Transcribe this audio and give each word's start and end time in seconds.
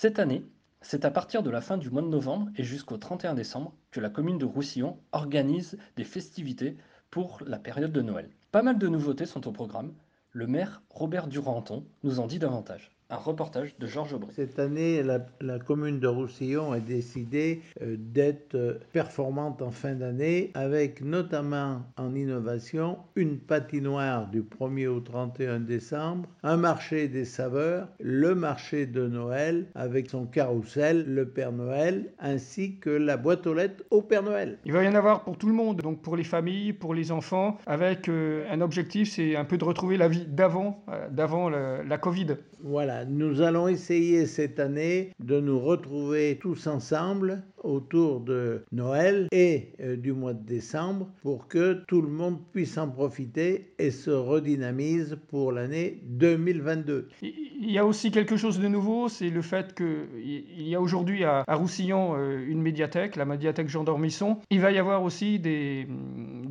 Cette 0.00 0.20
année, 0.20 0.44
c'est 0.80 1.04
à 1.04 1.10
partir 1.10 1.42
de 1.42 1.50
la 1.50 1.60
fin 1.60 1.76
du 1.76 1.90
mois 1.90 2.02
de 2.02 2.06
novembre 2.06 2.50
et 2.54 2.62
jusqu'au 2.62 2.98
31 2.98 3.34
décembre 3.34 3.74
que 3.90 3.98
la 3.98 4.10
commune 4.10 4.38
de 4.38 4.44
Roussillon 4.44 5.00
organise 5.10 5.76
des 5.96 6.04
festivités 6.04 6.76
pour 7.10 7.42
la 7.44 7.58
période 7.58 7.90
de 7.90 8.00
Noël. 8.00 8.30
Pas 8.52 8.62
mal 8.62 8.78
de 8.78 8.86
nouveautés 8.86 9.26
sont 9.26 9.48
au 9.48 9.50
programme. 9.50 9.92
Le 10.30 10.46
maire 10.46 10.82
Robert 10.88 11.26
Duranton 11.26 11.84
nous 12.04 12.20
en 12.20 12.28
dit 12.28 12.38
davantage. 12.38 12.92
Un 13.10 13.16
reportage 13.16 13.74
de 13.78 13.86
Georges 13.86 14.12
Aubry. 14.12 14.28
Cette 14.34 14.58
année, 14.58 15.02
la, 15.02 15.24
la 15.40 15.58
commune 15.58 15.98
de 15.98 16.06
Roussillon 16.06 16.72
a 16.72 16.78
décidé 16.78 17.62
euh, 17.80 17.96
d'être 17.98 18.54
euh, 18.54 18.74
performante 18.92 19.62
en 19.62 19.70
fin 19.70 19.94
d'année, 19.94 20.50
avec 20.52 21.00
notamment 21.00 21.80
en 21.96 22.14
innovation 22.14 22.98
une 23.16 23.38
patinoire 23.38 24.28
du 24.28 24.42
1er 24.42 24.88
au 24.88 25.00
31 25.00 25.60
décembre, 25.60 26.28
un 26.42 26.58
marché 26.58 27.08
des 27.08 27.24
saveurs, 27.24 27.88
le 27.98 28.34
marché 28.34 28.84
de 28.84 29.06
Noël 29.06 29.64
avec 29.74 30.10
son 30.10 30.26
carrousel, 30.26 31.06
le 31.06 31.26
Père 31.26 31.52
Noël, 31.52 32.12
ainsi 32.18 32.76
que 32.76 32.90
la 32.90 33.16
boîte 33.16 33.46
aux 33.46 33.54
lettres 33.54 33.84
au 33.90 34.02
Père 34.02 34.22
Noël. 34.22 34.58
Il 34.66 34.72
va 34.74 34.84
y 34.84 34.88
en 34.88 34.94
avoir 34.94 35.24
pour 35.24 35.38
tout 35.38 35.48
le 35.48 35.54
monde, 35.54 35.80
donc 35.80 36.02
pour 36.02 36.14
les 36.14 36.24
familles, 36.24 36.74
pour 36.74 36.92
les 36.92 37.10
enfants, 37.10 37.56
avec 37.66 38.10
euh, 38.10 38.44
un 38.50 38.60
objectif, 38.60 39.12
c'est 39.12 39.34
un 39.34 39.46
peu 39.46 39.56
de 39.56 39.64
retrouver 39.64 39.96
la 39.96 40.08
vie 40.08 40.26
d'avant, 40.26 40.84
euh, 40.90 41.08
d'avant 41.08 41.48
la, 41.48 41.82
la 41.82 41.96
Covid. 41.96 42.36
Voilà, 42.60 42.97
nous 43.06 43.42
allons 43.42 43.68
essayer 43.68 44.26
cette 44.26 44.60
année 44.60 45.12
de 45.20 45.40
nous 45.40 45.58
retrouver 45.60 46.38
tous 46.40 46.66
ensemble 46.66 47.42
autour 47.62 48.20
de 48.20 48.64
Noël 48.72 49.26
et 49.32 49.72
euh, 49.80 49.96
du 49.96 50.12
mois 50.12 50.32
de 50.32 50.44
décembre 50.44 51.08
pour 51.22 51.48
que 51.48 51.82
tout 51.86 52.02
le 52.02 52.08
monde 52.08 52.38
puisse 52.52 52.78
en 52.78 52.88
profiter 52.88 53.72
et 53.78 53.90
se 53.90 54.10
redynamise 54.10 55.18
pour 55.28 55.52
l'année 55.52 56.00
2022. 56.04 57.08
Il 57.22 57.70
y 57.70 57.78
a 57.78 57.84
aussi 57.84 58.10
quelque 58.10 58.36
chose 58.36 58.60
de 58.60 58.68
nouveau, 58.68 59.08
c'est 59.08 59.30
le 59.30 59.42
fait 59.42 59.74
qu'il 59.74 60.68
y 60.68 60.74
a 60.74 60.80
aujourd'hui 60.80 61.24
à, 61.24 61.44
Roussillon 61.48 62.14
euh, 62.16 62.44
une 62.46 62.62
médiathèque, 62.62 63.16
la 63.16 63.24
médiathèque 63.24 63.68
Jean 63.68 63.84
d'Ormisson. 63.84 64.38
Il 64.50 64.60
va 64.60 64.70
y 64.70 64.78
avoir 64.78 65.02
aussi 65.02 65.38
des, 65.38 65.88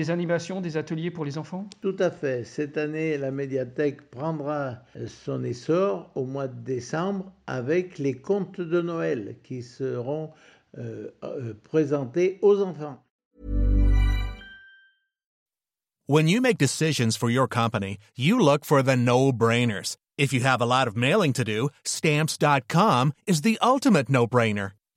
des 0.00 0.10
animations, 0.10 0.62
des 0.62 0.78
ateliers 0.78 1.10
pour 1.10 1.26
les 1.26 1.36
enfants? 1.36 1.68
Tout 1.82 1.96
à 1.98 2.10
fait. 2.10 2.42
Cette 2.44 2.78
année, 2.78 3.18
la 3.18 3.30
médiathèque 3.30 4.10
prendra 4.10 4.78
son 5.06 5.44
essor 5.44 6.10
au 6.14 6.24
mois 6.24 6.48
de 6.48 6.58
décembre 6.58 7.30
avec 7.46 7.98
les 7.98 8.14
contes 8.14 8.62
de 8.62 8.80
Noël 8.80 9.36
qui 9.42 9.62
seront 9.62 10.30
euh, 10.78 11.08
euh, 11.22 11.52
présentés 11.64 12.38
aux 12.40 12.62
enfants. 12.62 12.98
When 16.06 16.28
you 16.28 16.40
make 16.40 16.56
decisions 16.56 17.14
for 17.16 17.28
your 17.30 17.46
company, 17.46 17.98
you 18.16 18.40
look 18.40 18.64
for 18.64 18.82
the 18.82 18.96
no-brainers. 18.96 19.96
If 20.16 20.32
you 20.32 20.40
have 20.40 20.62
a 20.62 20.66
lot 20.66 20.88
of 20.88 20.96
mailing 20.96 21.32
to 21.34 21.44
do, 21.44 21.68
stamps.com 21.84 23.12
is 23.26 23.42
the 23.42 23.58
ultimate 23.62 24.08
no-brainer. 24.08 24.72